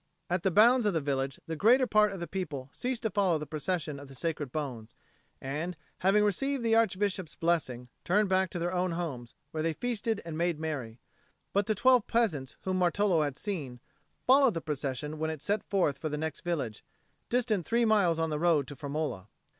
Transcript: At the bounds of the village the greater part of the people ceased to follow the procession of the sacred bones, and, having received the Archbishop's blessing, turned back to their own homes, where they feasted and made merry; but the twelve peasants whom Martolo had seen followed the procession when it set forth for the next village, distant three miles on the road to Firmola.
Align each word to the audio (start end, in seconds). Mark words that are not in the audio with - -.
At 0.31 0.41
the 0.41 0.49
bounds 0.49 0.87
of 0.87 0.95
the 0.95 0.99
village 0.99 1.39
the 1.45 1.55
greater 1.55 1.85
part 1.85 2.11
of 2.11 2.19
the 2.19 2.25
people 2.25 2.71
ceased 2.73 3.03
to 3.03 3.11
follow 3.11 3.37
the 3.37 3.45
procession 3.45 3.99
of 3.99 4.07
the 4.07 4.15
sacred 4.15 4.51
bones, 4.51 4.95
and, 5.39 5.77
having 5.99 6.23
received 6.23 6.63
the 6.63 6.73
Archbishop's 6.73 7.35
blessing, 7.35 7.87
turned 8.03 8.27
back 8.27 8.49
to 8.49 8.57
their 8.57 8.73
own 8.73 8.93
homes, 8.93 9.35
where 9.51 9.61
they 9.61 9.73
feasted 9.73 10.19
and 10.25 10.35
made 10.39 10.59
merry; 10.59 10.99
but 11.53 11.67
the 11.67 11.75
twelve 11.75 12.07
peasants 12.07 12.55
whom 12.61 12.79
Martolo 12.79 13.21
had 13.23 13.37
seen 13.37 13.79
followed 14.25 14.55
the 14.55 14.59
procession 14.59 15.19
when 15.19 15.29
it 15.29 15.43
set 15.43 15.61
forth 15.69 15.99
for 15.99 16.09
the 16.09 16.17
next 16.17 16.41
village, 16.41 16.83
distant 17.29 17.67
three 17.67 17.85
miles 17.85 18.17
on 18.17 18.31
the 18.31 18.39
road 18.39 18.67
to 18.69 18.75
Firmola. 18.75 19.27